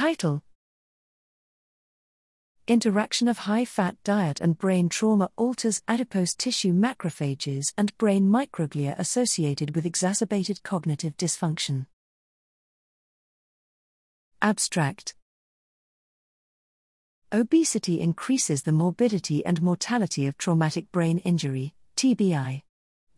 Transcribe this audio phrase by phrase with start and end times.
[0.00, 0.42] Title
[2.66, 8.98] Interaction of high fat diet and brain trauma alters adipose tissue macrophages and brain microglia
[8.98, 11.84] associated with exacerbated cognitive dysfunction.
[14.40, 15.14] Abstract
[17.30, 22.62] Obesity increases the morbidity and mortality of traumatic brain injury, TBI.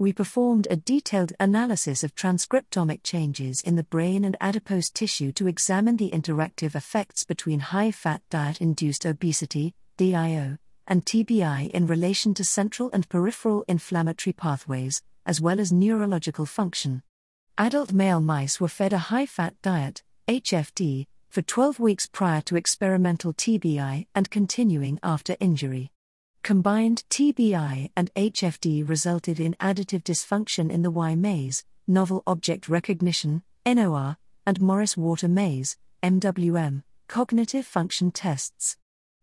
[0.03, 5.47] We performed a detailed analysis of transcriptomic changes in the brain and adipose tissue to
[5.47, 12.35] examine the interactive effects between high fat diet induced obesity, DIO, and TBI in relation
[12.35, 17.05] to central and peripheral inflammatory pathways, as well as neurological function.
[17.57, 22.57] Adult male mice were fed a high fat diet, HFD, for 12 weeks prior to
[22.57, 25.92] experimental TBI and continuing after injury.
[26.43, 33.45] Combined TBI and HFD resulted in additive dysfunction in the Y maze, novel object recognition,
[33.65, 38.77] NOR, and Morris Water maze, MWM, cognitive function tests.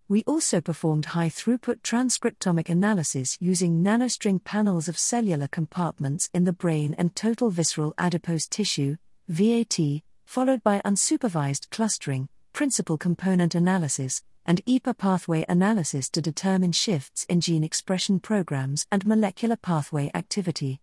[0.07, 6.53] We also performed high throughput transcriptomic analysis using nanostring panels of cellular compartments in the
[6.53, 8.95] brain and total visceral adipose tissue,
[9.27, 9.77] VAT,
[10.25, 17.39] followed by unsupervised clustering, principal component analysis, and IPA pathway analysis to determine shifts in
[17.39, 20.81] gene expression programs and molecular pathway activity.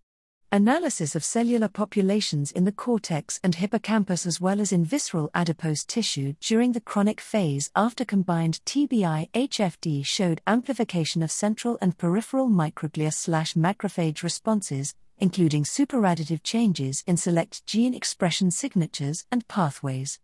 [0.53, 5.83] Analysis of cellular populations in the cortex and hippocampus as well as in visceral adipose
[5.83, 12.47] tissue during the chronic phase after combined TBI HFD showed amplification of central and peripheral
[12.47, 20.19] microglia slash macrophage responses, including superadditive changes in select gene expression signatures and pathways.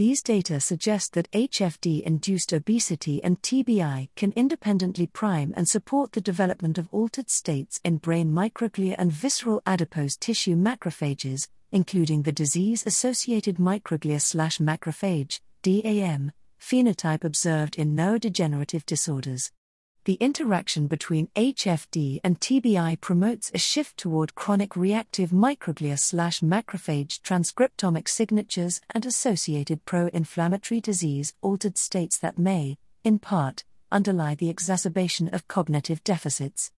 [0.00, 6.22] These data suggest that HFD induced obesity and TBI can independently prime and support the
[6.22, 12.86] development of altered states in brain microglia and visceral adipose tissue macrophages, including the disease
[12.86, 19.52] associated microglia slash macrophage, DAM, phenotype observed in neurodegenerative disorders
[20.10, 27.20] the interaction between HFD and TBI promotes a shift toward chronic reactive microglia slash macrophage
[27.20, 33.62] transcriptomic signatures and associated pro inflammatory disease altered states that may, in part,
[33.92, 36.72] underlie the exacerbation of cognitive deficits.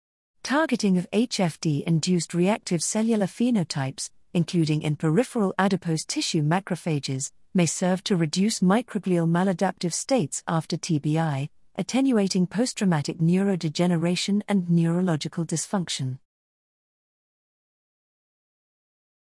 [0.43, 8.03] Targeting of HFD induced reactive cellular phenotypes, including in peripheral adipose tissue macrophages, may serve
[8.03, 11.49] to reduce microglial maladaptive states after TBI,
[11.81, 16.19] attenuating post traumatic neurodegeneration and neurological dysfunction.